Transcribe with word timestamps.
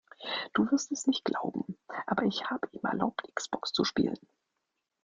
Du 0.53 0.65
wirst 0.71 0.91
es 0.91 1.05
nicht 1.05 1.23
glauben, 1.25 1.77
aber 2.07 2.23
ich 2.23 2.49
habe 2.49 2.67
ihm 2.71 2.81
erlaubt, 2.85 3.21
X-Box 3.29 3.71
zu 3.71 3.83
spielen. 3.83 4.17